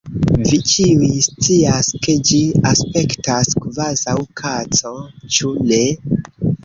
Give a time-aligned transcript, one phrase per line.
[0.51, 2.39] Vi ĉiuj scias ke ĝi
[2.71, 4.95] aspektas kvazaŭ kaco,
[5.37, 5.85] ĉu ne?